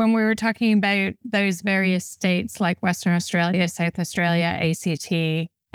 [0.00, 5.12] when we were talking about those various states like Western Australia, South Australia, ACT,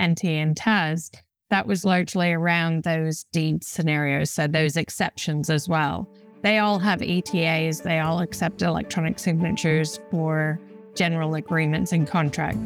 [0.02, 1.12] NT, and TAS,
[1.52, 4.32] that was largely around those deed scenarios.
[4.32, 6.10] So those exceptions as well.
[6.42, 10.60] They all have ETAs, they all accept electronic signatures for
[10.96, 12.58] general agreements and contracts.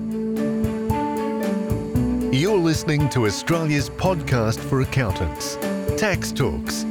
[2.32, 5.57] You're listening to Australia's podcast for accountants,
[5.98, 6.84] Tax Talks,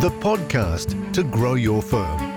[0.00, 2.33] the podcast to grow your firm.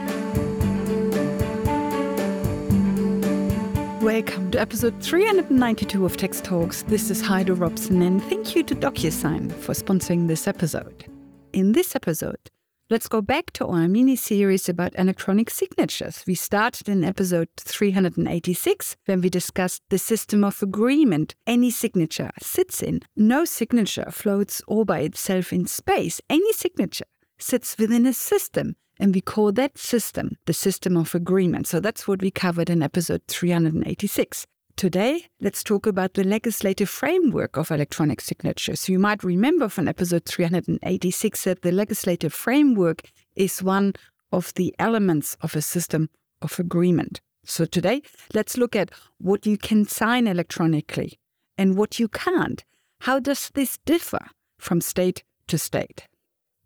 [4.07, 6.84] Welcome to episode 392 of Tax Talks.
[6.84, 11.07] This is Heide Robson, and thank you to DocuSign for sponsoring this episode.
[11.52, 12.49] In this episode,
[12.89, 16.23] let's go back to our mini series about electronic signatures.
[16.25, 22.81] We started in episode 386 when we discussed the system of agreement any signature sits
[22.81, 23.02] in.
[23.17, 26.21] No signature floats all by itself in space.
[26.30, 27.08] Any signature
[27.39, 31.68] sits within a system and we call that system the system of agreement.
[31.68, 34.46] So that's what we covered in episode 386.
[34.76, 38.88] Today, let's talk about the legislative framework of electronic signatures.
[38.88, 43.94] You might remember from episode 386 that the legislative framework is one
[44.31, 46.09] of the elements of a system
[46.44, 47.22] of agreement.
[47.44, 51.17] So today, let's look at what you can sign electronically
[51.58, 52.64] and what you can't.
[53.02, 54.28] How does this differ
[54.59, 56.08] from state to state?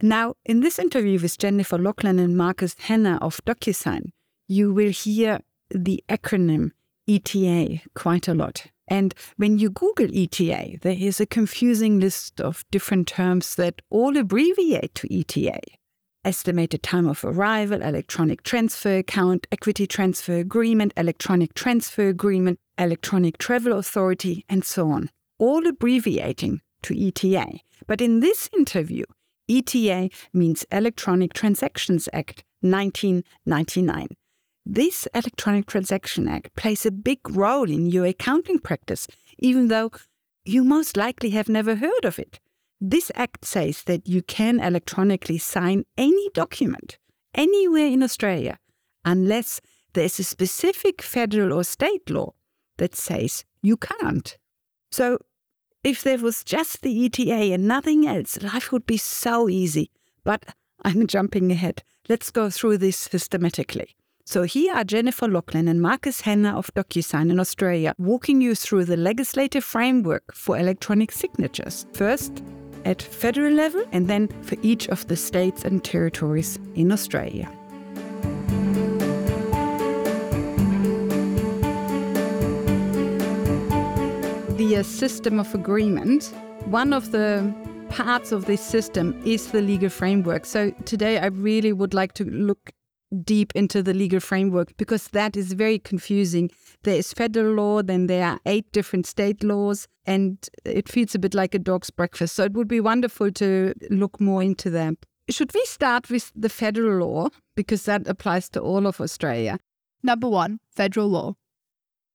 [0.04, 4.12] Now, in this interview with Jennifer Laughlin and Marcus Hanna of DocuSign,
[4.48, 6.72] you will hear the acronym
[7.08, 8.66] ETA quite a lot.
[8.88, 14.18] And when you Google ETA, there is a confusing list of different terms that all
[14.18, 15.60] abbreviate to ETA.
[16.26, 23.74] Estimated time of arrival, electronic transfer account, equity transfer agreement, electronic transfer agreement, electronic travel
[23.74, 27.60] authority, and so on, all abbreviating to ETA.
[27.88, 29.06] But in this interview,
[29.58, 34.08] ETA means Electronic Transactions Act 1999.
[34.66, 39.08] This Electronic Transaction Act plays a big role in your accounting practice,
[39.40, 39.92] even though
[40.46, 42.40] you most likely have never heard of it.
[42.80, 46.98] This act says that you can electronically sign any document
[47.36, 48.58] anywhere in Australia
[49.04, 49.62] unless
[49.94, 52.34] there's a specific federal or state law
[52.78, 54.38] that says you can't.
[54.92, 55.20] So
[55.84, 59.90] if there was just the ETA and nothing else, life would be so easy.
[60.24, 60.46] But
[60.84, 61.84] I'm jumping ahead.
[62.10, 63.96] Let's go through this systematically.
[64.26, 68.86] So here are Jennifer Laughlin and Marcus Hanna of DocuSign in Australia walking you through
[68.86, 71.86] the legislative framework for electronic signatures.
[71.94, 72.44] First,
[72.86, 77.52] at federal level, and then for each of the states and territories in Australia.
[84.72, 86.34] The system of agreement,
[86.64, 87.54] one of the
[87.90, 90.46] parts of this system is the legal framework.
[90.46, 92.72] So today I really would like to look
[93.26, 96.50] deep into the legal framework because that is very confusing.
[96.84, 101.20] There is federal law, then there are eight different state laws, and it feels a
[101.20, 102.36] bit like a dog's breakfast.
[102.36, 104.96] So it would be wonderful to look more into that.
[105.30, 107.28] Should we start with the federal law
[107.58, 109.60] because that applies to all of Australia?
[110.02, 111.36] Number one, federal law.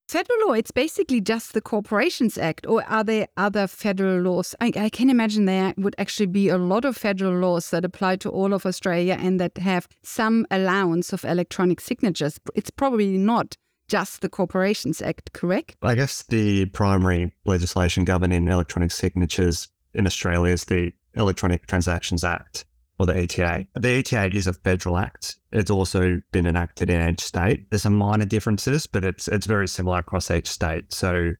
[0.09, 4.55] Federal law, it's basically just the Corporations Act, or are there other federal laws?
[4.61, 8.17] I, I, can imagine there would actually be a lot of federal laws that apply
[8.17, 12.39] to all of Australia and that have some allowance of electronic signatures.
[12.55, 13.57] It's probably not
[13.89, 15.75] just the Corporations Act, correct?
[15.83, 22.65] I guess the primary legislation governing electronic signatures in Australia is the Electronic Transactions Act
[22.99, 23.67] or the ETA.
[23.75, 25.37] The ETA is a federal act.
[25.53, 27.71] It's also been enacted in each state.
[27.71, 30.93] There's some minor differences, but it's it's very similar across each state.
[30.93, 31.33] So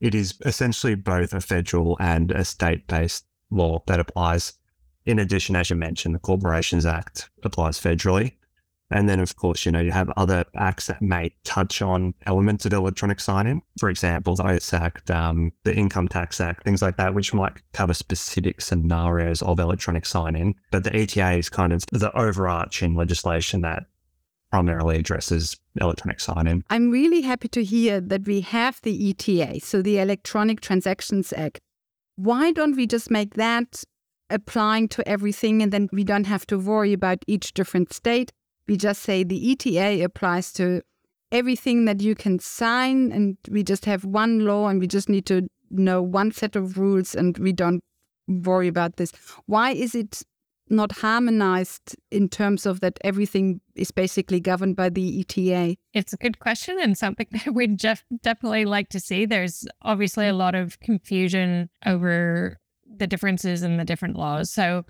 [0.00, 4.54] it is essentially both a federal and a state-based law that applies.
[5.06, 8.34] In addition, as you mentioned, the Corporations Act applies federally.
[8.90, 12.64] And then, of course, you know, you have other acts that may touch on elements
[12.64, 13.60] of electronic signing.
[13.78, 17.52] For example, the IS Act, um, the Income Tax Act, things like that, which might
[17.72, 20.54] cover specific scenarios of electronic signing.
[20.70, 23.84] But the ETA is kind of the overarching legislation that
[24.50, 26.64] primarily addresses electronic signing.
[26.70, 31.60] I'm really happy to hear that we have the ETA, so the Electronic Transactions Act.
[32.16, 33.84] Why don't we just make that
[34.30, 38.32] applying to everything and then we don't have to worry about each different state?
[38.68, 40.82] We just say the ETA applies to
[41.32, 45.26] everything that you can sign, and we just have one law and we just need
[45.26, 47.82] to know one set of rules and we don't
[48.28, 49.12] worry about this.
[49.46, 50.22] Why is it
[50.70, 55.76] not harmonized in terms of that everything is basically governed by the ETA?
[55.94, 59.24] It's a good question and something that we'd def- definitely like to see.
[59.24, 64.50] There's obviously a lot of confusion over the differences in the different laws.
[64.50, 64.84] So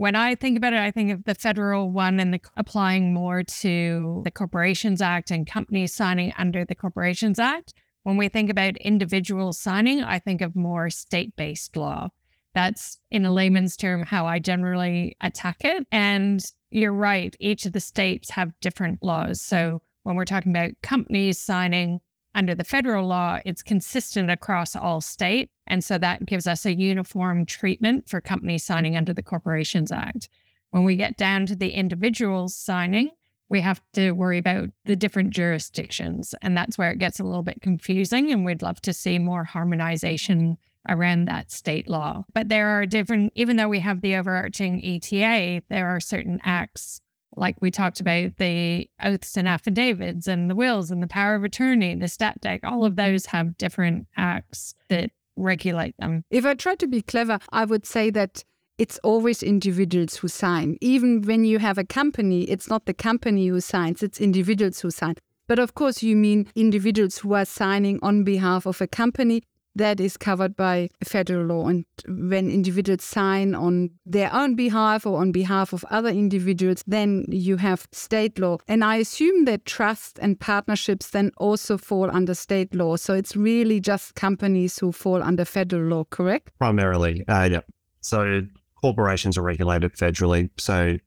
[0.00, 3.42] when I think about it, I think of the federal one and the applying more
[3.42, 7.74] to the Corporations Act and companies signing under the Corporations Act.
[8.04, 12.08] When we think about individuals signing, I think of more state based law.
[12.54, 15.86] That's in a layman's term how I generally attack it.
[15.92, 19.42] And you're right, each of the states have different laws.
[19.42, 22.00] So when we're talking about companies signing
[22.34, 25.50] under the federal law, it's consistent across all state.
[25.70, 30.28] And so that gives us a uniform treatment for companies signing under the Corporations Act.
[30.70, 33.10] When we get down to the individuals signing,
[33.48, 36.34] we have to worry about the different jurisdictions.
[36.42, 38.32] And that's where it gets a little bit confusing.
[38.32, 40.58] And we'd love to see more harmonization
[40.88, 42.24] around that state law.
[42.34, 47.00] But there are different, even though we have the overarching ETA, there are certain acts,
[47.36, 51.44] like we talked about the oaths and affidavits and the wills and the power of
[51.44, 53.12] attorney, the stat dec, all of mm-hmm.
[53.12, 55.10] those have different acts that
[55.42, 56.24] regulate them.
[56.30, 58.44] If I try to be clever, I would say that
[58.78, 60.78] it's always individuals who sign.
[60.80, 64.90] Even when you have a company, it's not the company who signs, it's individuals who
[64.90, 65.16] sign.
[65.46, 69.42] But of course, you mean individuals who are signing on behalf of a company
[69.74, 71.68] that is covered by federal law.
[71.68, 77.24] And when individuals sign on their own behalf or on behalf of other individuals, then
[77.28, 78.58] you have state law.
[78.66, 82.96] And I assume that trust and partnerships then also fall under state law.
[82.96, 86.50] So it's really just companies who fall under federal law, correct?
[86.58, 87.60] Primarily, uh, yeah.
[88.00, 88.42] So
[88.80, 90.50] corporations are regulated federally.
[90.58, 90.98] So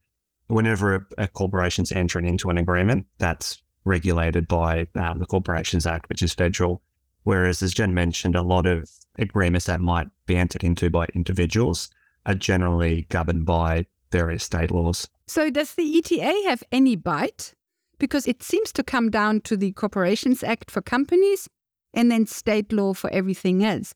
[0.48, 6.08] whenever a, a corporation's entering into an agreement, that's regulated by um, the Corporations Act,
[6.10, 6.82] which is federal.
[7.24, 11.90] Whereas, as Jen mentioned, a lot of agreements that might be entered into by individuals
[12.26, 15.08] are generally governed by various state laws.
[15.28, 17.54] So, does the ETA have any bite?
[18.00, 21.48] Because it seems to come down to the Corporations Act for companies
[21.94, 23.94] and then state law for everything else.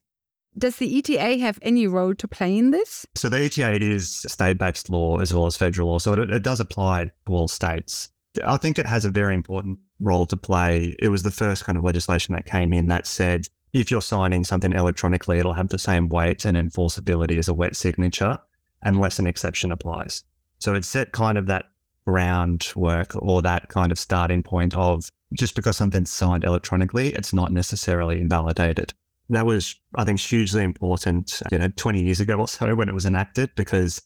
[0.57, 3.05] Does the ETA have any role to play in this?
[3.15, 5.99] So, the ETA is state based law as well as federal law.
[5.99, 8.09] So, it, it does apply to all states.
[8.45, 10.95] I think it has a very important role to play.
[10.99, 14.43] It was the first kind of legislation that came in that said if you're signing
[14.43, 18.39] something electronically, it'll have the same weight and enforceability as a wet signature
[18.83, 20.23] unless an exception applies.
[20.59, 21.65] So it set kind of that
[22.05, 27.51] groundwork or that kind of starting point of just because something's signed electronically, it's not
[27.51, 28.93] necessarily invalidated.
[29.29, 32.95] That was, I think, hugely important, you know, 20 years ago or so when it
[32.95, 34.01] was enacted, because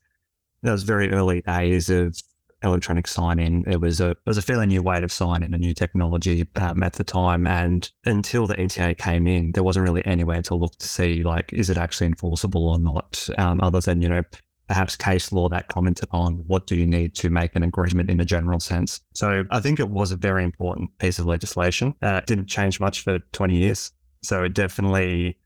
[0.63, 2.19] that was very early days of
[2.63, 3.63] electronic sign-in.
[3.67, 6.47] It was a it was a fairly new way of sign in, a new technology
[6.55, 7.47] um, at the time.
[7.47, 11.51] And until the ETA came in, there wasn't really anywhere to look to see like
[11.53, 14.23] is it actually enforceable or not, um, other than you know
[14.67, 18.21] perhaps case law that commented on what do you need to make an agreement in
[18.21, 19.01] a general sense.
[19.13, 21.93] So I think it was a very important piece of legislation.
[22.01, 23.91] Uh, it didn't change much for 20 years.
[24.23, 25.37] So it definitely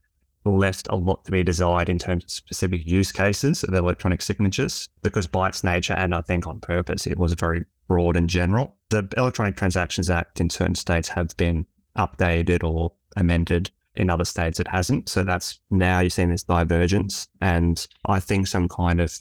[0.46, 4.88] left a lot to be desired in terms of specific use cases of electronic signatures
[5.02, 8.76] because by its nature and I think on purpose, it was very broad and general.
[8.90, 11.66] The Electronic Transactions Act in certain states have been
[11.98, 13.72] updated or amended.
[13.96, 15.08] In other states, it hasn't.
[15.08, 17.28] So that's now you're seeing this divergence.
[17.42, 19.18] And I think some kind of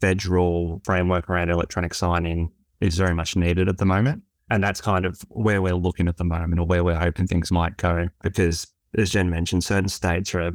[0.00, 2.50] federal framework around electronic signing
[2.80, 4.22] is very much needed at the moment.
[4.50, 7.50] And that's kind of where we're looking at the moment or where we're hoping things
[7.50, 8.66] might go because
[8.96, 10.52] as Jen mentioned, certain states are,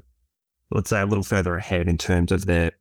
[0.71, 2.71] let's say, a little further ahead in terms of their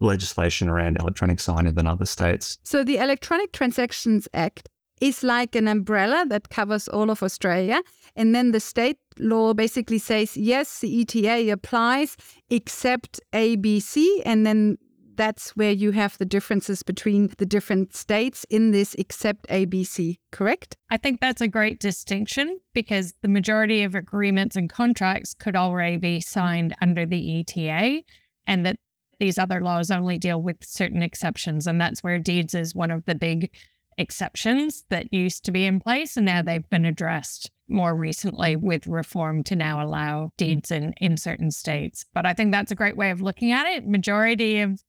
[0.00, 2.58] legislation around electronic signing than other states.
[2.64, 4.68] So the Electronic Transactions Act
[5.00, 7.82] is like an umbrella that covers all of Australia.
[8.14, 12.16] And then the state law basically says, yes, the ETA applies
[12.50, 14.22] except ABC.
[14.24, 14.78] And then
[15.16, 20.76] that's where you have the differences between the different states in this except ABC, correct?
[20.90, 25.96] I think that's a great distinction because the majority of agreements and contracts could already
[25.96, 28.02] be signed under the ETA
[28.46, 28.76] and that
[29.18, 31.66] these other laws only deal with certain exceptions.
[31.66, 33.50] And that's where deeds is one of the big
[33.98, 38.86] exceptions that used to be in place and now they've been addressed more recently with
[38.86, 42.04] reform to now allow deeds in, in certain states.
[42.14, 43.86] But I think that's a great way of looking at it.
[43.86, 44.80] Majority of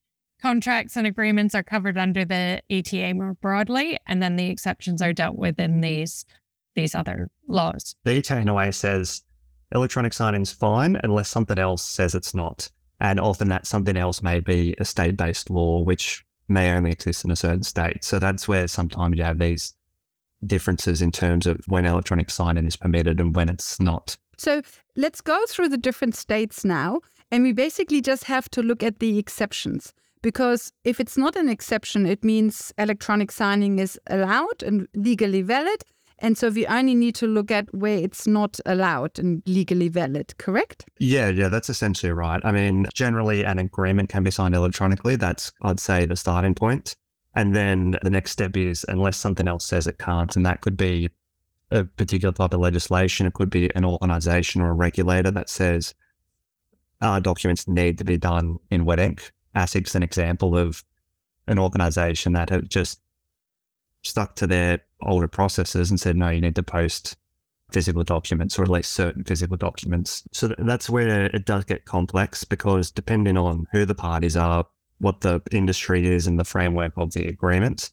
[0.43, 5.13] contracts and agreements are covered under the ETA more broadly, and then the exceptions are
[5.13, 6.25] dealt with in these
[6.75, 7.95] these other laws.
[8.03, 9.23] The ETA in a way says
[9.73, 12.69] electronic signing is fine unless something else says it's not.
[12.99, 17.23] And often that something else may be a state based law, which may only exist
[17.23, 18.03] in a certain state.
[18.03, 19.75] So that's where sometimes you have these
[20.45, 24.17] differences in terms of when electronic signing is permitted and when it's not.
[24.37, 24.61] So
[24.97, 27.01] let's go through the different states now.
[27.31, 31.49] And we basically just have to look at the exceptions because if it's not an
[31.49, 35.83] exception, it means electronic signing is allowed and legally valid.
[36.19, 40.33] And so we only need to look at where it's not allowed and legally valid,
[40.37, 40.85] correct?
[40.97, 42.39] Yeah, yeah, that's essentially right.
[42.45, 45.17] I mean, generally an agreement can be signed electronically.
[45.17, 46.95] That's, I'd say, the starting point.
[47.35, 50.77] And then the next step is, unless something else says it can't, and that could
[50.77, 51.09] be
[51.71, 55.93] a particular type of legislation, it could be an organization or a regulator that says
[57.01, 59.31] our documents need to be done in wet ink.
[59.55, 60.83] ASIC's an example of
[61.47, 62.99] an organization that have just
[64.03, 67.17] stuck to their older processes and said, no, you need to post
[67.71, 70.23] physical documents or at least certain physical documents.
[70.31, 74.65] So that's where it does get complex because depending on who the parties are,
[74.99, 77.91] what the industry is and the framework of the agreement,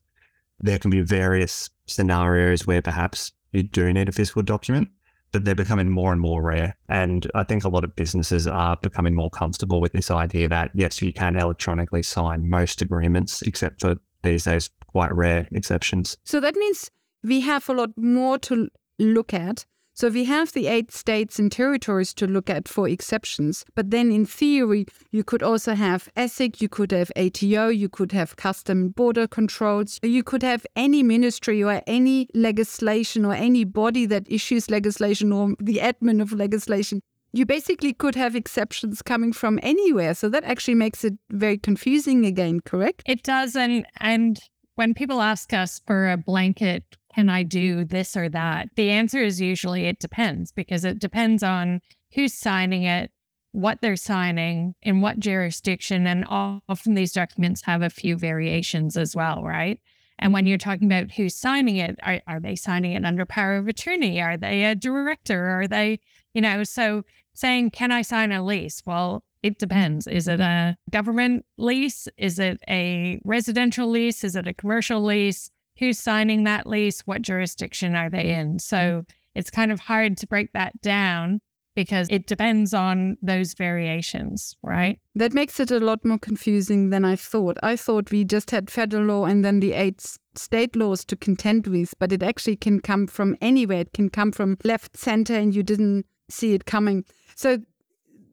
[0.60, 4.88] there can be various scenarios where perhaps you do need a physical document,
[5.32, 6.76] but they're becoming more and more rare.
[6.88, 10.70] And I think a lot of businesses are becoming more comfortable with this idea that
[10.74, 16.16] yes, you can electronically sign most agreements, except for these days quite rare exceptions.
[16.24, 16.90] So that means
[17.22, 18.68] we have a lot more to
[18.98, 19.66] look at.
[19.94, 23.64] So we have the eight states and territories to look at for exceptions.
[23.74, 28.12] But then in theory, you could also have ASIC, you could have ATO, you could
[28.12, 34.06] have custom border controls, you could have any ministry or any legislation or any body
[34.06, 37.02] that issues legislation or the admin of legislation.
[37.32, 40.14] You basically could have exceptions coming from anywhere.
[40.14, 43.02] So that actually makes it very confusing again, correct?
[43.06, 43.54] It does.
[43.54, 44.40] And, and
[44.74, 48.68] when people ask us for a blanket, can I do this or that?
[48.76, 51.80] The answer is usually it depends because it depends on
[52.14, 53.10] who's signing it,
[53.52, 56.06] what they're signing, in what jurisdiction.
[56.06, 59.80] And often these documents have a few variations as well, right?
[60.20, 63.56] And when you're talking about who's signing it, are, are they signing it under power
[63.56, 64.20] of attorney?
[64.20, 65.60] Are they a director?
[65.60, 65.98] Are they,
[66.34, 68.82] you know, so saying, can I sign a lease?
[68.84, 70.06] Well, it depends.
[70.06, 72.06] Is it a government lease?
[72.18, 74.22] Is it a residential lease?
[74.22, 75.50] Is it a commercial lease?
[75.78, 77.00] Who's signing that lease?
[77.02, 78.58] What jurisdiction are they in?
[78.58, 79.00] So mm-hmm.
[79.34, 81.40] it's kind of hard to break that down
[81.74, 84.98] because it depends on those variations, right?
[85.14, 87.56] That makes it a lot more confusing than I thought.
[87.62, 91.66] I thought we just had federal law and then the eight state laws to contend
[91.66, 93.80] with, but it actually can come from anywhere.
[93.80, 97.04] It can come from left, center, and you didn't see it coming.
[97.34, 97.58] So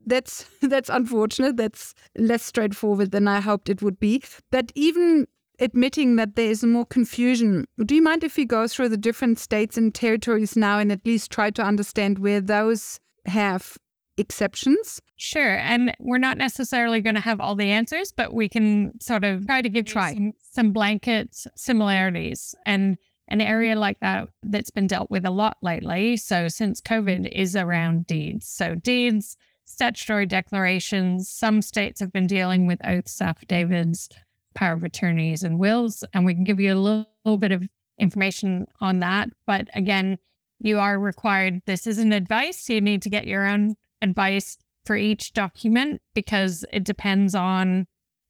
[0.05, 1.57] that's that's unfortunate.
[1.57, 4.23] That's less straightforward than I hoped it would be.
[4.51, 5.27] But even
[5.59, 9.39] admitting that there is more confusion, do you mind if we go through the different
[9.39, 13.77] states and territories now and at least try to understand where those have
[14.17, 15.01] exceptions?
[15.17, 15.57] Sure.
[15.57, 19.45] And we're not necessarily going to have all the answers, but we can sort of
[19.45, 20.13] try to give try.
[20.13, 22.53] Some, some blanket similarities.
[22.65, 22.97] And
[23.29, 26.17] an area like that that's been dealt with a lot lately.
[26.17, 28.47] So since COVID is around deeds.
[28.47, 29.37] So deeds
[29.67, 31.29] statutory declarations.
[31.29, 34.09] Some states have been dealing with oaths, affidavits,
[34.57, 36.03] power of attorneys, and wills.
[36.13, 37.63] And we can give you a little, little bit of
[37.99, 39.29] information on that.
[39.45, 40.17] But again,
[40.59, 42.67] you are required, this isn't advice.
[42.67, 47.85] You need to get your own advice for each document because it depends on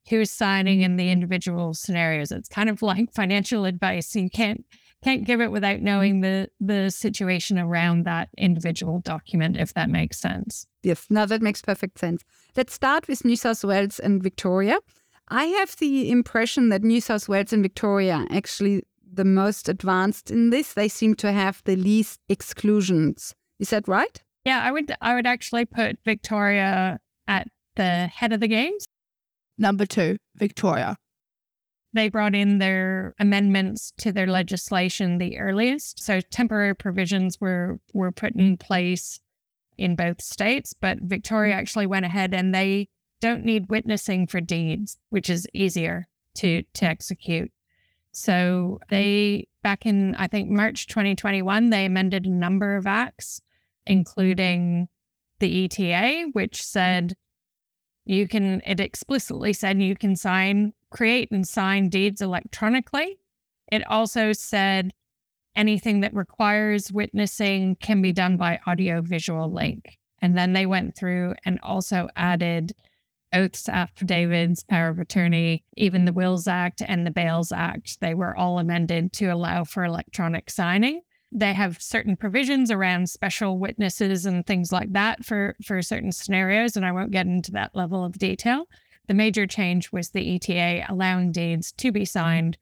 [0.10, 2.32] who's signing in the individual scenarios.
[2.32, 4.14] It's kind of like financial advice.
[4.16, 4.66] You can't
[5.04, 10.20] can't give it without knowing the the situation around that individual document if that makes
[10.20, 12.24] sense yes now that makes perfect sense
[12.56, 14.80] let's start with new south wales and victoria
[15.30, 18.84] i have the impression that new south wales and victoria are actually
[19.18, 20.74] the most advanced in this.
[20.74, 23.34] They seem to have the least exclusions.
[23.60, 24.24] Is that right?
[24.46, 28.86] Yeah i would i would actually put victoria at the head of the games.
[29.58, 30.98] Number two victoria.
[31.94, 36.04] They brought in their amendments to their legislation the earliest.
[36.04, 39.20] So temporary provisions were were put in place
[39.78, 41.60] in both states, but Victoria mm-hmm.
[41.60, 42.88] actually went ahead and they
[43.22, 47.52] don't need witnessing for deeds, which is easier to to execute.
[48.12, 53.42] So they back in I think March 2021 they amended a number of acts
[53.86, 54.88] including
[55.40, 57.16] the ETA which said
[58.06, 63.20] you can it explicitly said you can sign create and sign deeds electronically.
[63.72, 64.94] It also said
[65.56, 69.98] anything that requires witnessing can be done by audio visual link.
[70.22, 72.74] And then they went through and also added
[73.34, 78.00] oaths, affidavits, power of attorney, even the Wills Act and the Bales Act.
[78.00, 81.02] They were all amended to allow for electronic signing.
[81.32, 86.78] They have certain provisions around special witnesses and things like that for, for certain scenarios,
[86.78, 88.68] and I won't get into that level of detail.
[89.08, 92.58] The major change was the ETA allowing deeds to be signed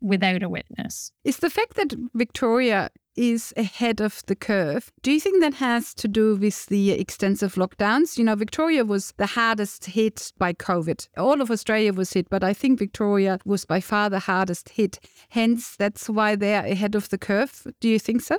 [0.00, 1.12] without a witness.
[1.24, 4.92] Is the fact that Victoria is ahead of the curve.
[5.02, 8.18] Do you think that has to do with the extensive lockdowns?
[8.18, 11.08] You know, Victoria was the hardest hit by COVID.
[11.16, 14.98] All of Australia was hit, but I think Victoria was by far the hardest hit.
[15.30, 17.66] Hence, that's why they're ahead of the curve.
[17.80, 18.38] Do you think so?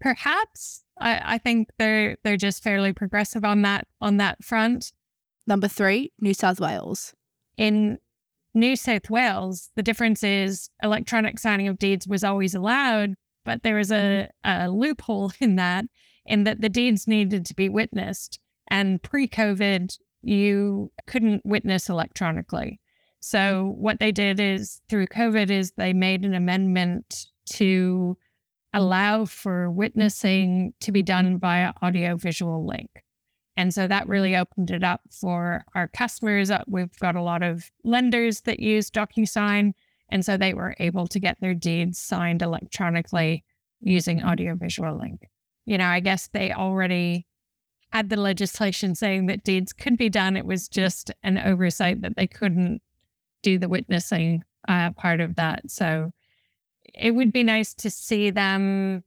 [0.00, 0.84] Perhaps.
[0.98, 4.92] I, I think they're they're just fairly progressive on that on that front.
[5.46, 7.14] Number three, New South Wales.
[7.56, 7.98] In
[8.54, 13.14] New South Wales, the difference is electronic signing of deeds was always allowed,
[13.44, 15.84] but there was a, a loophole in that,
[16.26, 18.38] in that the deeds needed to be witnessed.
[18.68, 22.80] And pre COVID, you couldn't witness electronically.
[23.20, 28.16] So what they did is through COVID is they made an amendment to
[28.74, 32.90] allow for witnessing to be done via audio visual link.
[33.56, 36.50] And so that really opened it up for our customers.
[36.50, 39.72] Uh, we've got a lot of lenders that use DocuSign.
[40.14, 43.42] And so they were able to get their deeds signed electronically
[43.80, 45.28] using audiovisual link.
[45.66, 47.26] You know, I guess they already
[47.90, 50.36] had the legislation saying that deeds could be done.
[50.36, 52.80] It was just an oversight that they couldn't
[53.42, 55.68] do the witnessing uh, part of that.
[55.68, 56.12] So
[56.94, 59.02] it would be nice to see them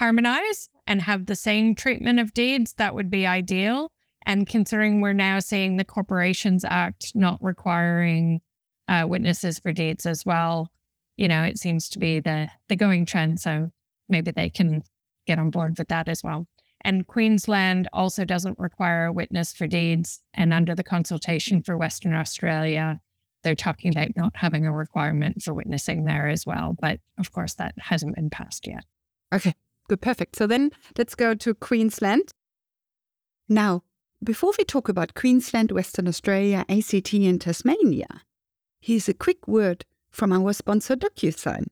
[0.00, 3.92] harmonize and have the same treatment of deeds, that would be ideal.
[4.26, 8.40] And considering we're now seeing the Corporations Act not requiring
[8.88, 10.70] uh, witnesses for deeds as well,
[11.16, 13.40] you know, it seems to be the the going trend.
[13.40, 13.70] So
[14.08, 14.82] maybe they can
[15.26, 16.46] get on board with that as well.
[16.82, 20.20] And Queensland also doesn't require a witness for deeds.
[20.32, 23.00] And under the consultation for Western Australia,
[23.42, 26.76] they're talking about not having a requirement for witnessing there as well.
[26.80, 28.84] But of course, that hasn't been passed yet.
[29.32, 29.54] Okay.
[29.88, 30.36] Good, perfect.
[30.36, 32.32] So then let's go to Queensland.
[33.48, 33.82] Now,
[34.22, 38.22] before we talk about Queensland, Western Australia, ACT, and Tasmania,
[38.80, 41.66] here's a quick word from our sponsor DocuSign.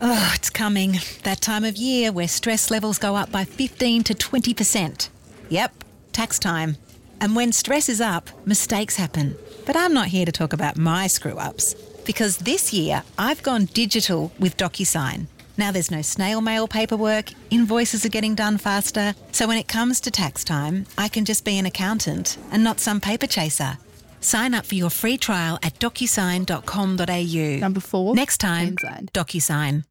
[0.00, 0.96] Oh, it's coming.
[1.22, 5.08] That time of year where stress levels go up by 15 to 20%.
[5.50, 6.76] Yep, tax time.
[7.20, 9.36] And when stress is up, mistakes happen.
[9.64, 13.66] But I'm not here to talk about my screw ups because this year I've gone
[13.66, 15.26] digital with DocuSign.
[15.56, 19.14] Now there's no snail mail paperwork, invoices are getting done faster.
[19.30, 22.80] So when it comes to tax time, I can just be an accountant and not
[22.80, 23.78] some paper chaser.
[24.24, 27.60] Sign up for your free trial at docusign.com.au.
[27.60, 29.12] Number four, Next time, Queensland.
[29.12, 29.84] DocuSign.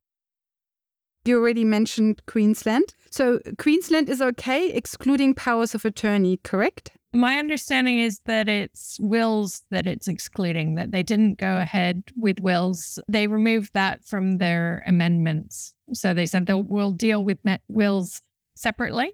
[1.23, 2.95] You already mentioned Queensland.
[3.11, 6.91] So Queensland is okay, excluding powers of attorney, correct?
[7.13, 12.39] My understanding is that it's wills that it's excluding, that they didn't go ahead with
[12.39, 12.97] wills.
[13.07, 15.75] They removed that from their amendments.
[15.93, 18.19] So they said they'll will deal with wills
[18.55, 19.13] separately.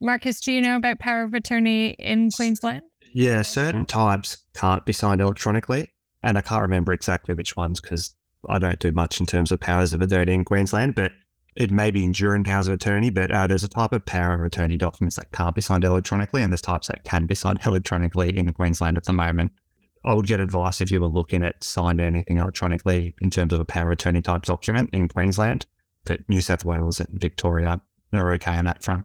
[0.00, 2.82] Marcus, do you know about power of attorney in Queensland?
[3.14, 5.92] Yeah, certain types can't be signed electronically.
[6.24, 8.14] And I can't remember exactly which ones because
[8.48, 11.12] I don't do much in terms of powers of attorney in Queensland, but
[11.54, 14.44] it may be enduring powers of attorney, but uh, there's a type of power of
[14.44, 18.36] attorney documents that can't be signed electronically, and there's types that can be signed electronically
[18.36, 19.52] in Queensland at the moment.
[20.04, 23.60] I would get advice if you were looking at signing anything electronically in terms of
[23.60, 25.66] a power of attorney type document in Queensland,
[26.06, 27.80] that New South Wales and Victoria
[28.12, 29.04] are okay on that front.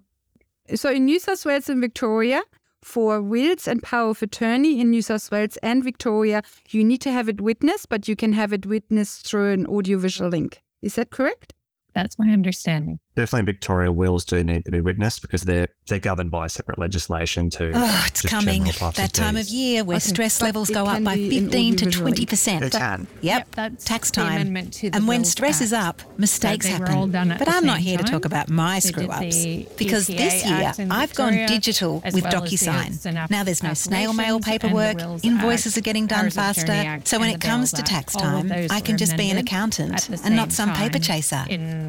[0.74, 2.42] So in New South Wales and Victoria,
[2.82, 7.12] for wills and power of attorney in New South Wales and Victoria, you need to
[7.12, 10.62] have it witnessed, but you can have it witnessed through an audiovisual link.
[10.82, 11.54] Is that correct?
[11.94, 13.00] That's my understanding.
[13.20, 17.50] Definitely Victoria wills do need to be witnessed because they're they're governed by separate legislation
[17.50, 18.64] to Oh, it's coming.
[18.64, 22.62] That time of year where Okay, stress levels go up by 15 to 20%.
[22.62, 23.08] It can.
[23.22, 24.34] Yep, that's tax time.
[24.34, 26.94] amendment to the and when stress is up, mistakes happen.
[26.96, 29.08] all done at but the I'm not same here to talk about my They screw
[29.08, 29.46] ups
[29.78, 33.30] because ETA this year I've gone digital with well as the DocuSign.
[33.30, 36.58] Now there's no snail mail Affirmations and the paperwork, invoices are getting done Powers of
[36.60, 37.10] Attorney faster.
[37.10, 39.38] So when it comes to tax Act, all of time, I can just be an
[39.38, 41.44] accountant and not some paper chaser.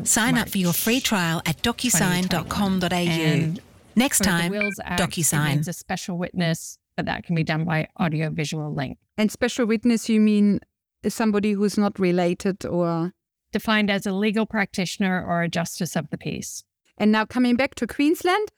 [0.05, 2.25] Sign up for your free March trial at 2021.
[2.25, 2.97] docusign.com.au.
[2.97, 3.61] And
[3.97, 5.57] Next for time, the Wills Act, It DocuSign.
[5.57, 8.99] needs a special witness, but that can be done by audiovisual link.
[9.19, 10.61] And special witness, you mean
[11.07, 13.13] somebody who's not related or.
[13.53, 16.63] Defined as a legal practitioner or a justice of the peace.
[16.97, 18.53] And now coming back to Queensland.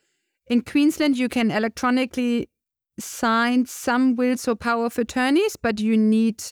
[0.49, 2.51] In Queensland, you can electronically
[2.99, 6.45] sign some wills or power of attorneys, but you need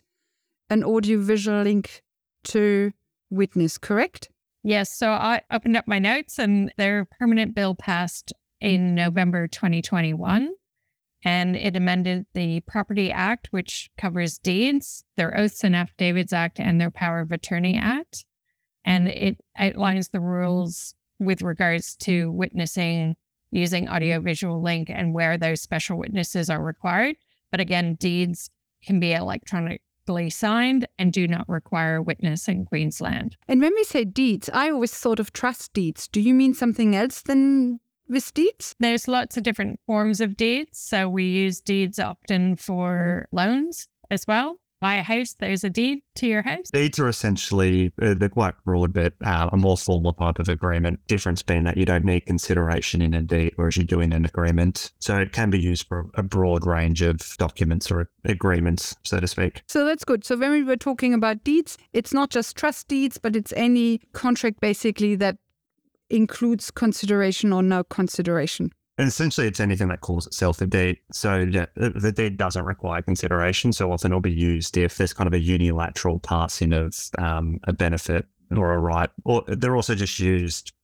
[0.71, 2.03] an audiovisual link
[2.45, 2.93] to
[3.29, 4.31] witness, correct?
[4.63, 4.97] Yes.
[4.97, 10.51] So I opened up my notes and their permanent bill passed in November 2021.
[11.23, 16.81] And it amended the Property Act, which covers deeds, their Oaths and Affidavits Act, and
[16.81, 18.25] their Power of Attorney Act.
[18.87, 23.17] And it outlines the rules with regards to witnessing
[23.51, 27.17] using audiovisual link and where those special witnesses are required.
[27.51, 28.49] But again, deeds
[28.83, 33.37] can be electronically electronically signed and do not require a witness in Queensland.
[33.49, 36.09] And when we say deeds, I always thought of trust deeds.
[36.09, 38.75] Do you mean something else than with deeds?
[38.79, 40.79] There's lots of different forms of deeds.
[40.79, 44.57] So we use deeds often for loans as well.
[44.81, 46.71] Buy a house, there's a deed to your house.
[46.73, 51.01] Deeds are essentially, uh, they're quite broad, but uh, a more formal type of agreement.
[51.07, 54.25] Difference being that you don't need consideration in a deed, whereas you do in an
[54.25, 54.93] agreement.
[54.99, 59.29] So it can be used for a broad range of documents or agreements, so to
[59.29, 59.63] speak.
[59.69, 60.25] So that's good.
[60.25, 64.01] So when we were talking about deeds, it's not just trust deeds, but it's any
[64.15, 65.37] contract basically that
[66.09, 68.71] includes consideration or no consideration.
[69.01, 70.99] And essentially, it's anything that calls itself a deed.
[71.11, 73.73] So the deed doesn't require consideration.
[73.73, 77.73] So often it'll be used if there's kind of a unilateral passing of um, a
[77.73, 79.09] benefit or a right.
[79.25, 80.75] Or they're also just used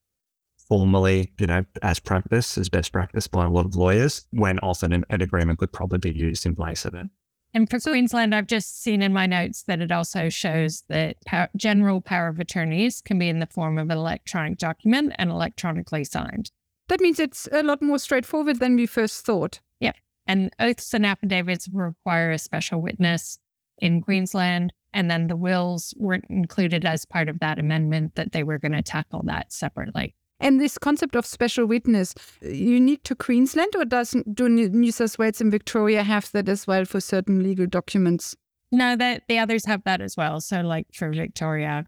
[0.66, 4.94] formally, you know, as practice, as best practice by a lot of lawyers, when often
[4.94, 7.09] an, an agreement could probably be used in place of it.
[7.52, 11.50] And for Queensland, I've just seen in my notes that it also shows that power,
[11.55, 16.05] general power of attorneys can be in the form of an electronic document and electronically
[16.05, 16.50] signed.
[16.88, 19.61] That means it's a lot more straightforward than we first thought.
[19.81, 19.92] Yeah.
[20.27, 23.38] And oaths and affidavits require a special witness
[23.79, 24.72] in Queensland.
[24.92, 28.72] And then the wills weren't included as part of that amendment that they were going
[28.72, 30.14] to tackle that separately.
[30.38, 35.40] And this concept of special witness, unique to Queensland, or does do New South Wales
[35.40, 38.37] and Victoria have that as well for certain legal documents?
[38.70, 40.40] No, that the others have that as well.
[40.40, 41.87] So, like for Victoria,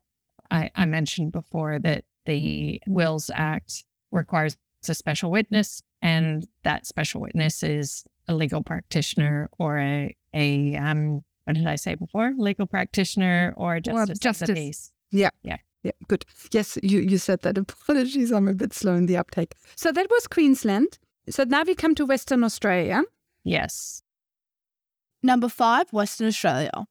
[0.51, 7.21] I, I mentioned before that the Wills Act requires a special witness, and that special
[7.21, 12.35] witness is a legal practitioner or a a um what did I say before?
[12.37, 14.09] Legal practitioner or justice.
[14.09, 14.93] Well, justice.
[15.11, 15.31] Yeah.
[15.43, 15.57] Yeah.
[15.83, 16.25] Yeah, good.
[16.53, 17.57] Yes, you, you said that.
[17.87, 19.55] Apologies, I'm a bit slow in the uptake.
[19.77, 20.99] So that was Queensland.
[21.31, 23.03] So now we come to Western Australia.
[23.45, 24.03] Yes.
[25.23, 26.87] Number five, Western Australia.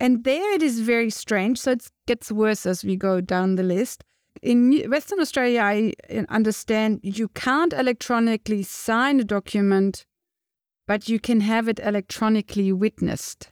[0.00, 1.58] And there it is very strange.
[1.58, 4.04] So it gets worse as we go down the list
[4.42, 5.92] in Western Australia, I
[6.28, 10.04] understand you can't electronically sign a document,
[10.86, 13.50] but you can have it electronically witnessed.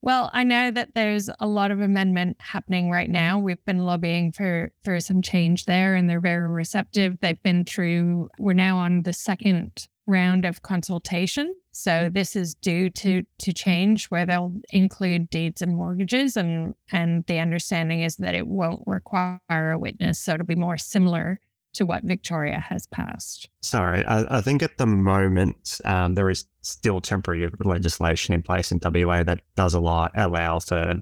[0.00, 3.38] Well, I know that there's a lot of amendment happening right now.
[3.38, 7.18] We've been lobbying for for some change there and they're very receptive.
[7.20, 11.54] They've been through we're now on the second round of consultation.
[11.70, 17.24] So this is due to to change where they'll include deeds and mortgages and and
[17.26, 20.18] the understanding is that it won't require a witness.
[20.18, 21.38] So it'll be more similar
[21.74, 23.48] to what Victoria has passed.
[23.60, 28.72] Sorry, I, I think at the moment um, there is still temporary legislation in place
[28.72, 31.00] in WA that does allow, allow for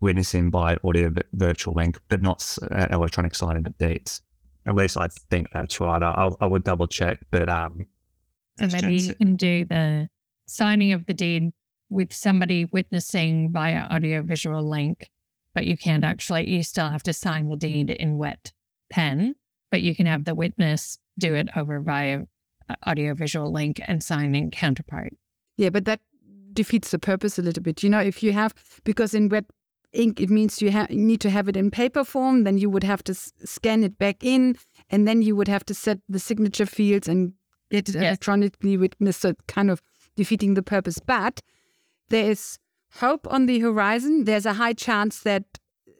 [0.00, 4.20] witnessing by audio virtual link, but not uh, electronic signing of deeds.
[4.66, 6.02] At least I think that's right.
[6.02, 7.86] I, I would double check, but um,
[8.58, 10.08] and maybe you can do the
[10.46, 11.52] signing of the deed
[11.88, 15.10] with somebody witnessing via audiovisual link,
[15.54, 18.52] but you can't actually, you still have to sign the deed in wet
[18.90, 19.34] pen,
[19.70, 22.22] but you can have the witness do it over via
[22.68, 25.12] uh, audiovisual link and sign in counterpart.
[25.58, 26.00] Yeah, but that
[26.52, 27.82] defeats the purpose a little bit.
[27.82, 29.44] You know, if you have, because in wet
[29.92, 32.70] ink, it means you, ha- you need to have it in paper form, then you
[32.70, 34.56] would have to s- scan it back in,
[34.88, 37.34] and then you would have to set the signature fields and
[37.72, 38.02] get it yes.
[38.04, 39.82] electronically witnessed, so kind of
[40.14, 40.98] defeating the purpose.
[40.98, 41.40] But
[42.10, 42.58] there is
[42.96, 44.24] hope on the horizon.
[44.24, 45.44] There's a high chance that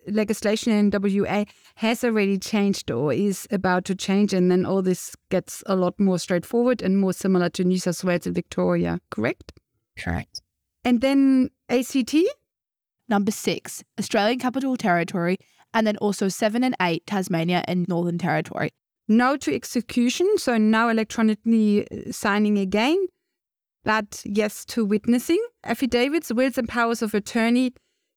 [0.07, 1.45] legislation in WA
[1.77, 5.99] has already changed or is about to change, and then all this gets a lot
[5.99, 9.53] more straightforward and more similar to New South Wales and Victoria, correct?
[9.99, 10.43] Correct.
[10.85, 12.15] And then ACT?
[13.09, 15.39] Number six, Australian Capital Territory,
[15.75, 18.71] and then also seven and eight, Tasmania and Northern Territory
[19.09, 23.07] no to execution, so now electronically uh, signing again,
[23.85, 25.45] but yes to witnessing.
[25.65, 27.73] Affidavits, wills, and powers of attorney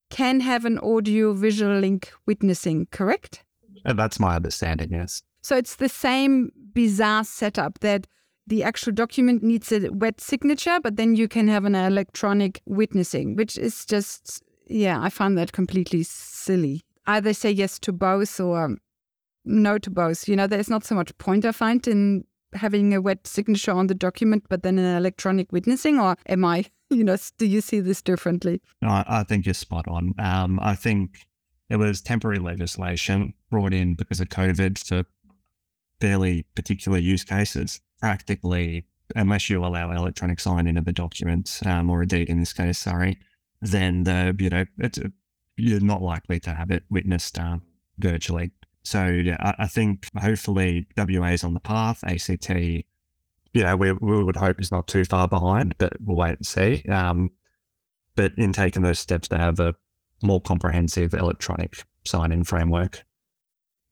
[0.09, 3.43] can have an audio visual link witnessing, correct?
[3.85, 5.21] Uh, that's my understanding, yes.
[5.41, 8.07] So it's the same bizarre setup that
[8.47, 13.35] the actual document needs a wet signature, but then you can have an electronic witnessing,
[13.35, 16.83] which is just, yeah, I find that completely silly.
[17.07, 18.77] Either say yes to both or
[19.45, 20.27] no to both.
[20.27, 23.87] You know, there's not so much point I find in having a wet signature on
[23.87, 27.79] the document, but then an electronic witnessing, or am I, you know, do you see
[27.79, 28.61] this differently?
[28.81, 30.13] No, I think you're spot on.
[30.19, 31.27] Um, I think
[31.69, 35.03] it was temporary legislation brought in because of COVID for
[35.99, 37.81] fairly particular use cases.
[37.99, 42.53] Practically, unless you allow electronic signing of a document, um, or a deed in this
[42.53, 43.17] case, sorry,
[43.61, 44.99] then the, you know, it's,
[45.57, 47.61] you're not likely to have it witnessed um,
[47.97, 48.51] virtually.
[48.85, 52.03] So yeah, I, I think hopefully WA is on the path.
[52.03, 52.85] ACT, you
[53.63, 56.83] know, we, we would hope is not too far behind, but we'll wait and see.
[56.89, 57.31] Um,
[58.15, 59.75] but in taking those steps to have a
[60.23, 63.03] more comprehensive electronic sign-in framework.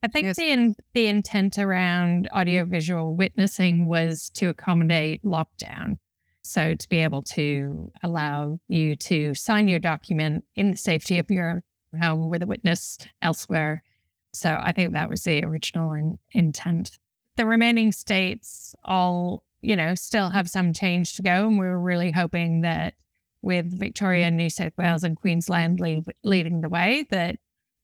[0.04, 0.36] I think Yes.
[0.36, 5.98] the in, the intent around audiovisual witnessing was to accommodate lockdown.
[6.44, 11.32] So to be able to allow you to sign your document in the safety of
[11.32, 11.64] your
[12.00, 13.84] home with a witness elsewhere.
[14.34, 16.98] So I think that was the original in, intent.
[17.38, 22.12] The remaining states all, you know, still have some change to go, and we're really
[22.12, 22.96] hoping that
[23.42, 27.38] with Victoria, New South Wales, and Queensland lead, leading the way, that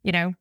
[0.04, 0.34] you know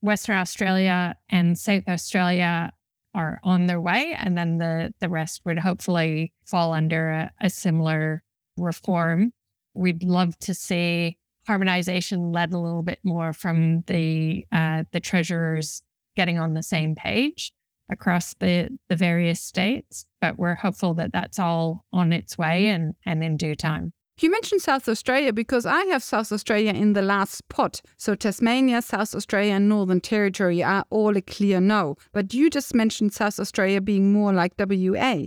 [0.00, 2.72] Western Australia and South Australia
[3.14, 7.50] are on their way, and then the the rest would hopefully fall under a, a
[7.50, 8.22] similar
[8.56, 9.32] reform.
[9.74, 11.18] We'd love to see
[11.48, 15.82] harmonization led a little bit more from the uh, the treasurers
[16.14, 17.52] getting on the same page
[17.90, 22.94] across the the various states, but we're hopeful that that's all on its way and
[23.06, 23.92] and in due time.
[24.20, 27.80] You mentioned South Australia because I have South Australia in the last spot.
[27.96, 31.96] So Tasmania, South Australia, and Northern Territory are all a clear no.
[32.12, 35.26] But you just mentioned South Australia being more like WA.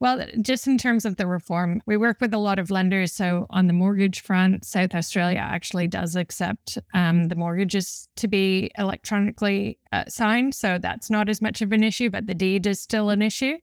[0.00, 3.12] Well, just in terms of the reform, we work with a lot of lenders.
[3.12, 8.70] So on the mortgage front, South Australia actually does accept um, the mortgages to be
[8.78, 10.54] electronically uh, signed.
[10.54, 13.58] So that's not as much of an issue, but the deed is still an issue.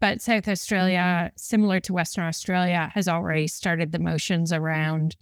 [0.00, 5.16] But South Australia, similar to Western Australia, has already started the motions around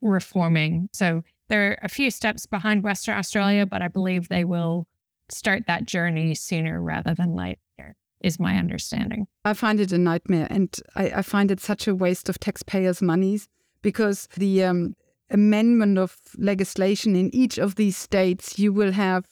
[0.00, 0.88] reforming.
[0.92, 4.86] So they're a few steps behind Western Australia, but I believe they will
[5.28, 7.60] start that journey sooner rather than later,
[8.26, 9.26] is my understanding.
[9.44, 13.00] I find it a nightmare, and I, I find it such a waste of taxpayers'
[13.00, 13.48] monies
[13.82, 14.94] because the um,
[15.30, 19.26] amendment of legislation in each of these states, you will have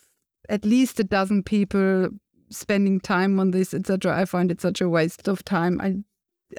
[0.49, 2.09] at least a dozen people
[2.51, 4.17] spending time on this, etc.
[4.17, 5.81] I find it such a waste of time.
[5.81, 5.97] I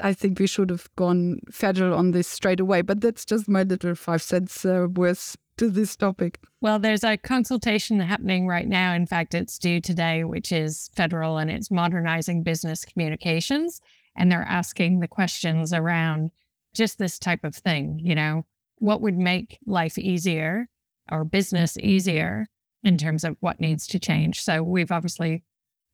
[0.01, 3.63] I think we should have gone federal on this straight away, but that's just my
[3.63, 6.39] little five cents uh, worth to this topic.
[6.61, 8.93] Well, there's a consultation happening right now.
[8.93, 13.81] In fact, it's due today, which is federal and it's modernizing business communications.
[14.15, 16.31] And they're asking the questions around
[16.73, 17.99] just this type of thing.
[18.01, 18.45] You know,
[18.79, 20.67] what would make life easier
[21.11, 22.47] or business easier
[22.83, 24.41] in terms of what needs to change?
[24.41, 25.43] So we've obviously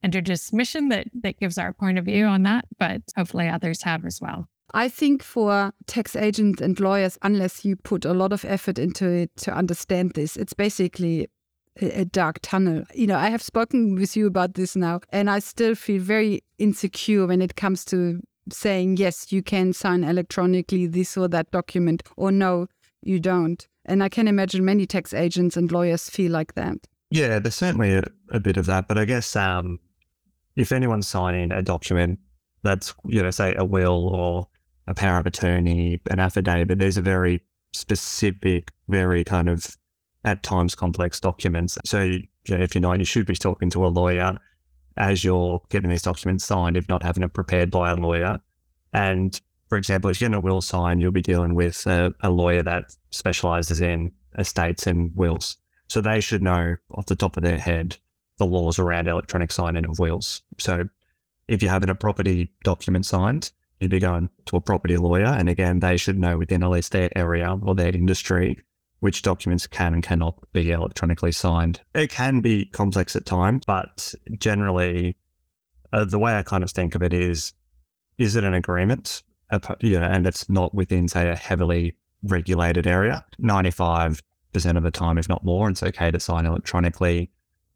[0.04, 3.84] entered a submission that, that gives our point of view on that, but hopefully others
[3.84, 4.48] have as well.
[4.74, 9.10] I think for tax agents and lawyers, unless you put a lot of effort into
[9.10, 11.28] it to understand this, it's basically
[11.82, 12.84] a, dark tunnel.
[12.94, 16.44] You know, I have spoken with you about this now, and I still feel very
[16.58, 22.04] insecure when it comes to saying, yes, you can sign electronically this or that document,
[22.18, 22.68] or no,
[23.02, 23.68] you don't.
[23.86, 26.78] And I can imagine many tax agents and lawyers feel like that.
[27.10, 29.80] Yeah, there's certainly a, a bit of that, but I guess um,
[30.56, 32.20] if anyone's signing a document
[32.64, 34.48] that's, you know, say a will or
[34.92, 37.42] a power of attorney, an affidavit, these are very
[37.74, 39.78] specific, very kind of
[40.26, 41.78] at times complex documents.
[41.86, 44.38] So, you know, if you're not, you should be talking to a lawyer
[44.98, 48.40] as you're getting these documents signed, if not having it prepared by a lawyer.
[48.94, 52.30] And for example, if you're getting a will signed, you'll be dealing with a, a
[52.30, 55.56] lawyer that specializes in estates and wills.
[55.88, 57.98] So they should know off the top of their head
[58.38, 60.42] the laws around electronic signing of wills.
[60.58, 60.90] So
[61.48, 63.52] if you're having a property document signed,
[63.82, 65.26] you'd be going to a property lawyer.
[65.26, 68.58] And again, they should know within at least their area or their industry
[69.02, 71.82] which documents can and cannot be electronically signed.
[71.96, 75.18] It can be complex at times, but generally,
[75.92, 77.54] uh, the way I kind of think of it is,
[78.20, 79.24] is it an agreement?
[79.82, 83.26] You know, and it's not within, say, a heavily regulated area.
[83.42, 84.22] 95%
[84.78, 87.32] of the time, if not more, it's okay to sign electronically.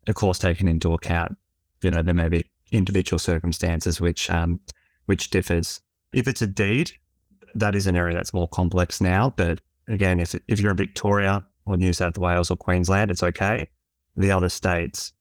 [0.07, 1.37] Of course, taking into account,
[1.81, 4.59] you know, there may be individual circumstances which um,
[5.07, 5.81] which differs.
[6.15, 6.93] If it's a deed,
[7.55, 11.45] that is an area that's more complex now, but again, if, if you're in Victoria
[11.65, 13.67] or New South Wales or Queensland, it's okay.
[14.15, 15.11] The other states,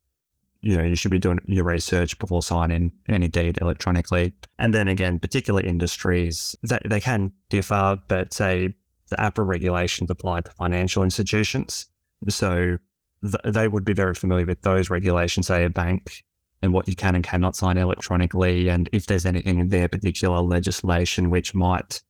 [0.61, 4.35] you know, you should be doing your research before signing any deed electronically.
[4.61, 8.74] And then again, particular industries, that they can differ, but say
[9.09, 11.87] the APRA regulations apply to financial institutions.
[12.28, 12.78] So
[13.20, 16.22] th- they would be very familiar with those regulations, say a bank
[16.64, 18.68] and what you can and cannot sign electronically.
[18.68, 22.03] And if there's anything in their particular legislation which might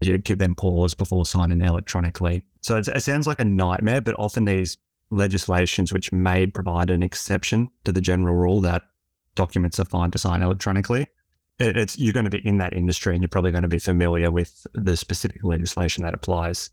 [0.00, 2.42] you give them pause before signing electronically.
[2.60, 4.76] So it, sounds like a nightmare, but often these
[5.10, 8.82] legislations which may provide an exception to the general rule that
[9.34, 11.06] documents are fine to sign electronically.
[11.58, 14.30] It's you're going to be in that industry and you're probably going to be familiar
[14.30, 16.70] with the specific legislation that applies.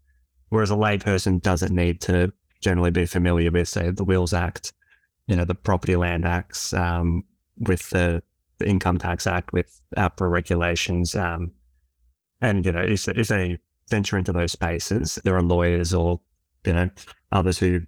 [0.49, 4.73] Whereas a layperson doesn't need to generally be familiar with, say, the Wills Act,
[5.27, 7.23] you know, the Property Land Acts, um,
[7.57, 8.21] with the,
[8.57, 11.51] the Income Tax Act, with APRA regulations, um,
[12.41, 13.57] and you know, if, if they
[13.89, 16.19] venture into those spaces, there are lawyers or,
[16.65, 16.89] you know,
[17.31, 17.81] others who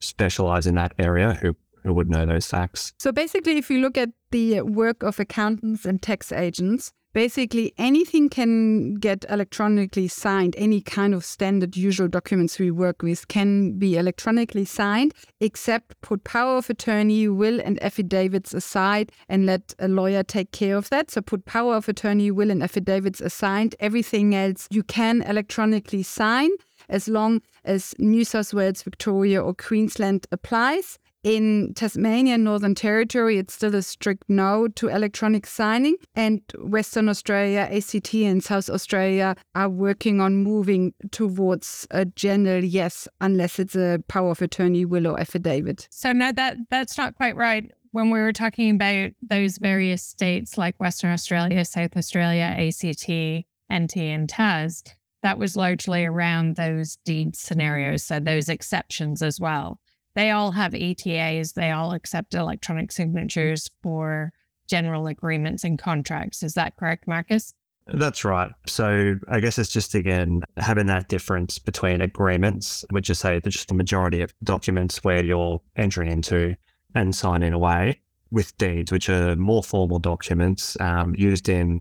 [0.00, 2.92] specialize in that area who, who would know those facts.
[2.98, 8.28] So basically, if you look at the work of accountants and tax agents, basically anything
[8.28, 10.54] can get electronically signed.
[10.58, 16.24] Any kind of standard usual documents we work with can be electronically signed, except put
[16.24, 21.10] power of attorney, will, and affidavits aside and let a lawyer take care of that.
[21.10, 23.74] So put power of attorney, will, and affidavits aside.
[23.80, 26.50] Everything else you can electronically sign
[26.88, 30.98] as long as New South Wales, Victoria, or Queensland applies.
[31.22, 35.96] In Tasmania and Northern Territory, it's still a strict no to electronic signing.
[36.16, 43.06] And Western Australia, ACT, and South Australia are working on moving towards a general yes,
[43.20, 45.86] unless it's a power of attorney, will, or affidavit.
[45.90, 47.70] So, no, that that's not quite right.
[47.92, 53.96] When we were talking about those various states like Western Australia, South Australia, ACT, NT,
[53.96, 54.82] and TAS,
[55.22, 59.78] that was largely around those deed scenarios, so those exceptions as well.
[60.14, 64.32] They all have ETAs, they all accept electronic signatures for
[64.68, 66.42] general agreements and contracts.
[66.42, 67.54] Is that correct, Marcus?
[67.86, 68.50] That's right.
[68.66, 73.68] So I guess it's just again having that difference between agreements, which is say just
[73.68, 76.54] the majority of documents where you're entering into
[76.94, 78.00] and signing away,
[78.32, 81.80] with deeds, which are more formal documents um, used in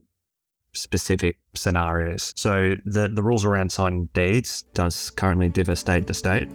[0.73, 2.33] specific scenarios.
[2.35, 6.49] So the, the rules around signing deeds does currently differ state to state,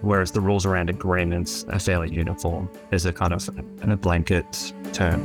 [0.00, 3.48] whereas the rules around agreements are fairly uniform as a kind of
[3.82, 5.22] a blanket term.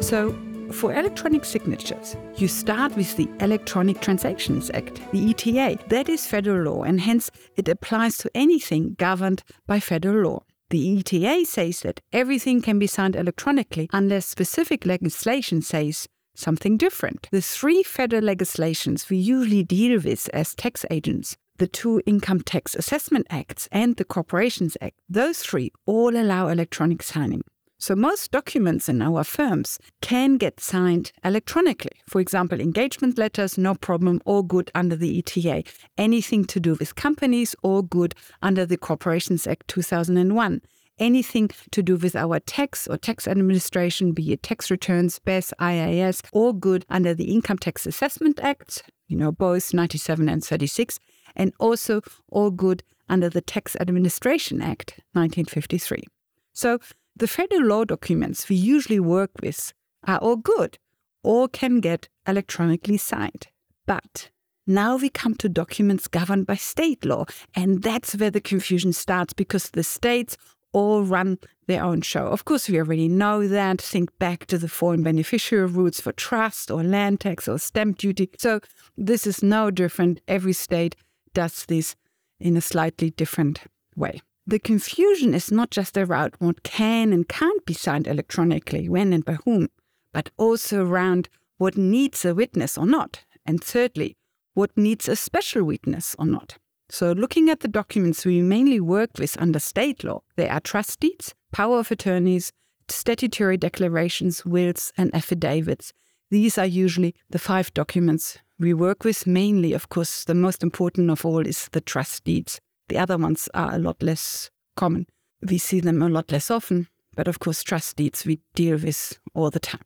[0.00, 0.36] So,
[0.72, 5.78] for electronic signatures, you start with the Electronic Transactions Act, the ETA.
[5.88, 10.42] That is federal law, and hence it applies to anything governed by federal law.
[10.70, 17.28] The ETA says that everything can be signed electronically unless specific legislation says something different.
[17.30, 22.74] The three federal legislations we usually deal with as tax agents the two Income Tax
[22.74, 27.42] Assessment Acts and the Corporations Act, those three all allow electronic signing.
[27.76, 31.92] So most documents in our firms can get signed electronically.
[32.08, 35.64] For example, engagement letters, no problem, all good under the ETA.
[35.98, 40.62] Anything to do with companies, all good under the Corporations Act 2001
[41.00, 46.22] anything to do with our tax or tax administration, be it tax returns, BAS, IAS,
[46.32, 51.00] all good under the Income Tax Assessment Act, you know, both 97 and 36,
[51.34, 56.04] and also all good under the Tax Administration Act 1953.
[56.52, 56.78] So
[57.16, 59.72] the federal law documents we usually work with
[60.06, 60.78] are all good
[61.22, 63.48] or can get electronically signed.
[63.86, 64.30] But
[64.66, 69.32] now we come to documents governed by state law, and that's where the confusion starts
[69.32, 70.36] because the states
[70.72, 72.26] all run their own show.
[72.26, 73.80] Of course, we already know that.
[73.80, 78.30] Think back to the foreign beneficiary rules for trust or land tax or stamp duty.
[78.38, 78.60] So
[78.96, 80.20] this is no different.
[80.28, 80.96] Every state
[81.34, 81.96] does this
[82.38, 83.60] in a slightly different
[83.96, 84.20] way.
[84.46, 89.24] The confusion is not just around what can and can't be signed electronically, when and
[89.24, 89.68] by whom,
[90.12, 91.28] but also around
[91.58, 93.24] what needs a witness or not.
[93.46, 94.16] And thirdly,
[94.54, 96.58] what needs a special witness or not.
[96.90, 100.98] So, looking at the documents we mainly work with under state law, there are trust
[100.98, 102.52] deeds, power of attorneys,
[102.88, 105.92] statutory declarations, wills, and affidavits.
[106.30, 109.24] These are usually the five documents we work with.
[109.24, 112.60] Mainly, of course, the most important of all is the trust deeds.
[112.88, 115.06] The other ones are a lot less common.
[115.48, 119.18] We see them a lot less often, but of course, trust deeds we deal with
[119.32, 119.84] all the time.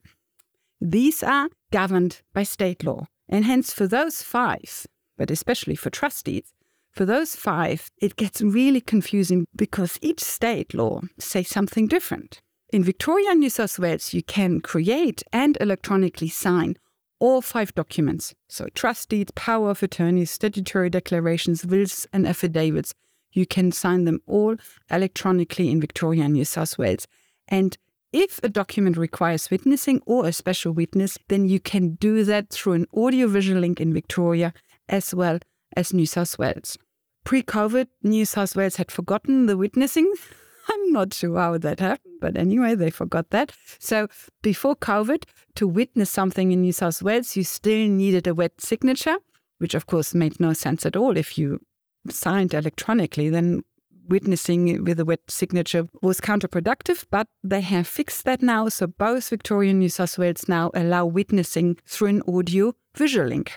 [0.81, 4.87] These are governed by state law, and hence for those five,
[5.17, 6.51] but especially for trust deeds,
[6.95, 12.39] for those five, it gets really confusing because each state law says something different.
[12.71, 16.77] In Victoria and New South Wales, you can create and electronically sign
[17.19, 18.33] all five documents.
[18.47, 22.93] So, trust deeds, power of attorney, statutory declarations, wills, and affidavits.
[23.33, 24.55] You can sign them all
[24.89, 27.07] electronically in Victoria and New South Wales.
[27.49, 27.77] And
[28.13, 32.73] if a document requires witnessing or a special witness, then you can do that through
[32.73, 34.53] an audiovisual link in Victoria
[34.87, 35.39] as well
[35.75, 36.77] as New South Wales.
[37.25, 40.13] Pre COVID, New South Wales had forgotten the witnessing.
[40.69, 43.51] I'm not sure how that happened, but anyway, they forgot that.
[43.79, 44.07] So
[44.43, 45.23] before COVID,
[45.55, 49.17] to witness something in New South Wales, you still needed a wet signature,
[49.57, 51.17] which of course made no sense at all.
[51.17, 51.61] If you
[52.09, 53.63] signed electronically, then
[54.07, 58.69] witnessing with a wet signature was counterproductive, but they have fixed that now.
[58.69, 63.53] So both Victoria and New South Wales now allow witnessing through an audio visual link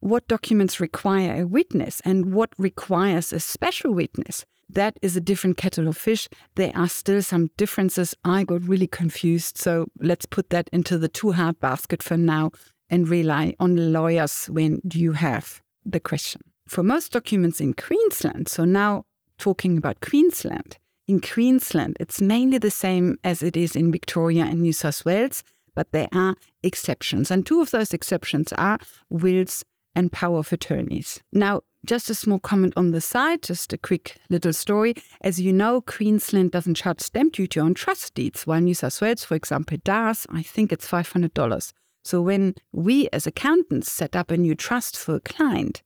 [0.00, 4.44] what documents require a witness and what requires a special witness.
[4.72, 6.28] that is a different kettle of fish.
[6.54, 8.14] There are still some differences.
[8.24, 9.58] I got really confused.
[9.58, 12.52] So let's put that into the too hard basket for now
[12.88, 16.42] and rely on lawyers when you have the question.
[16.68, 19.04] For most documents in Queensland, so now
[19.38, 20.78] talking about Queensland,
[21.08, 25.42] in Queensland, it's mainly the same as it is in Victoria and New South Wales,
[25.74, 27.30] but there are exceptions.
[27.32, 28.78] And two of those exceptions are
[29.08, 31.20] wills and power of attorneys.
[31.32, 34.94] Now, just a small comment on the side, just a quick little story.
[35.22, 39.24] As you know, Queensland doesn't charge stamp duty on trust deeds, while New South Wales,
[39.24, 40.26] for example, does.
[40.30, 41.72] I think it's $500.
[42.02, 45.82] So when we as accountants set up a new trust for a client,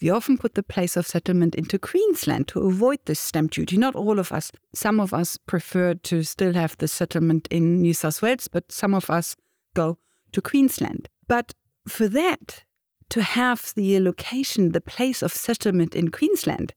[0.00, 3.76] we often put the place of settlement into Queensland to avoid this stamp duty.
[3.76, 4.50] Not all of us.
[4.74, 8.94] Some of us prefer to still have the settlement in New South Wales, but some
[8.94, 9.36] of us
[9.74, 9.98] go
[10.32, 11.08] to Queensland.
[11.28, 11.54] But
[11.86, 12.64] for that,
[13.12, 16.72] to have the location, the place of settlement in Queensland,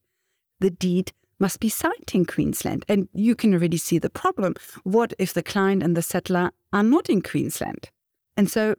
[0.59, 2.83] the deed must be signed in Queensland.
[2.89, 4.55] And you can already see the problem.
[4.83, 7.89] What if the client and the settlor are not in Queensland?
[8.35, 8.75] And so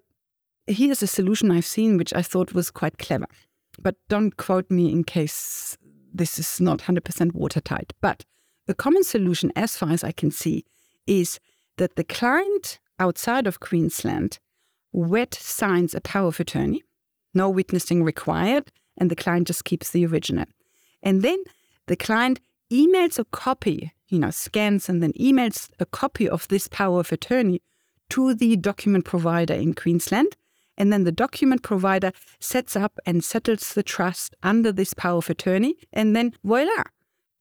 [0.66, 3.26] here's a solution I've seen, which I thought was quite clever.
[3.80, 5.78] But don't quote me in case
[6.12, 7.94] this is not 100% watertight.
[8.02, 8.26] But
[8.68, 10.66] a common solution, as far as I can see,
[11.06, 11.40] is
[11.78, 14.40] that the client outside of Queensland
[14.92, 16.82] wet signs a power of attorney,
[17.36, 20.46] no witnessing required, and the client just keeps the original.
[21.02, 21.42] And then
[21.86, 22.40] the client
[22.72, 27.12] emails a copy, you know, scans and then emails a copy of this power of
[27.12, 27.62] attorney
[28.10, 30.36] to the document provider in Queensland.
[30.78, 35.30] And then the document provider sets up and settles the trust under this power of
[35.30, 35.76] attorney.
[35.92, 36.84] And then voila,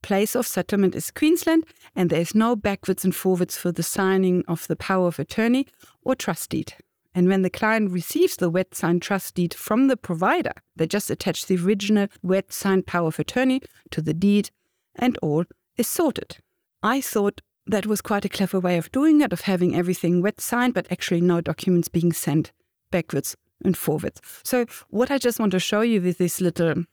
[0.01, 1.65] place of settlement is Queensland,
[1.95, 5.67] and there's no backwards and forwards for the signing of the power of attorney
[6.03, 6.75] or trust deed.
[7.15, 11.09] And when the client receives the wet signed trust deed from the provider, they just
[11.09, 13.61] attach the original wet signed power of attorney
[13.91, 14.49] to the deed,
[14.95, 15.45] and all
[15.77, 16.37] is sorted.
[16.83, 20.41] I thought that was quite a clever way of doing it, of having everything wet
[20.41, 22.51] signed, but actually no documents being sent
[22.91, 24.21] backwards and forwards.
[24.43, 26.83] So, what I just want to show you with this little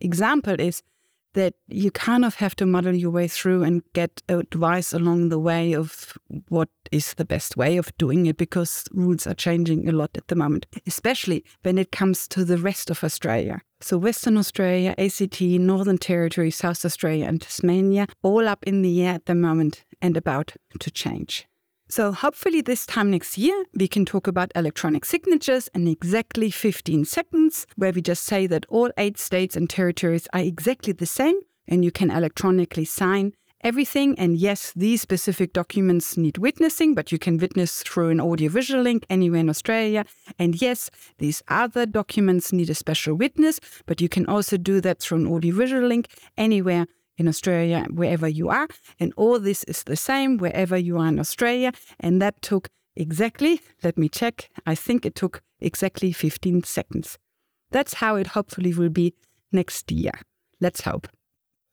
[0.00, 0.82] example is
[1.34, 5.38] that you kind of have to muddle your way through and get advice along the
[5.38, 6.18] way of
[6.48, 10.28] what is the best way of doing it because rules are changing a lot at
[10.28, 13.60] the moment, especially when it comes to the rest of Australia.
[13.80, 19.14] So, Western Australia, ACT, Northern Territory, South Australia, and Tasmania, all up in the air
[19.14, 21.46] at the moment and about to change.
[21.90, 27.04] So, hopefully, this time next year, we can talk about electronic signatures in exactly 15
[27.04, 31.40] seconds, where we just say that all eight states and territories are exactly the same
[31.66, 33.32] and you can electronically sign
[33.62, 34.16] everything.
[34.18, 39.04] And yes, these specific documents need witnessing, but you can witness through an audiovisual link
[39.10, 40.04] anywhere in Australia.
[40.38, 45.00] And yes, these other documents need a special witness, but you can also do that
[45.00, 46.86] through an audiovisual link anywhere
[47.20, 48.66] in Australia, wherever you are.
[48.98, 51.72] And all this is the same wherever you are in Australia.
[52.00, 57.18] And that took exactly, let me check, I think it took exactly 15 seconds.
[57.70, 59.14] That's how it hopefully will be
[59.52, 60.12] next year.
[60.60, 61.06] Let's hope.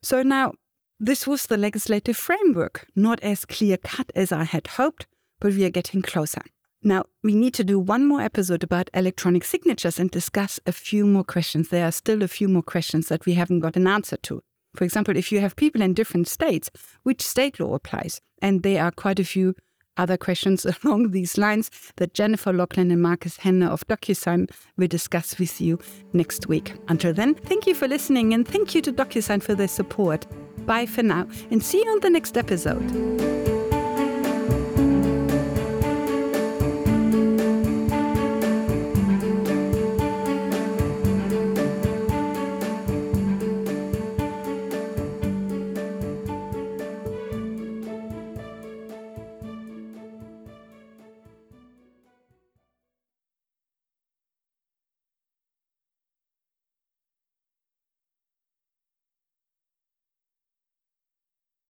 [0.03, 0.53] So now,
[0.99, 5.07] this was the legislative framework, not as clear cut as I had hoped,
[5.39, 6.41] but we are getting closer.
[6.83, 11.05] Now, we need to do one more episode about electronic signatures and discuss a few
[11.05, 11.69] more questions.
[11.69, 14.41] There are still a few more questions that we haven't got an answer to.
[14.77, 16.69] For example, if you have people in different states,
[17.01, 18.21] which state law applies?
[18.43, 19.55] And there are quite a few
[19.97, 25.39] other questions along these lines that Jennifer Loughlin and Marcus Henne of DocuSign will discuss
[25.39, 25.79] with you
[26.13, 26.75] next week.
[26.89, 30.27] Until then, thank you for listening and thank you to DocuSign for their support.
[30.67, 33.56] Bye for now and see you on the next episode.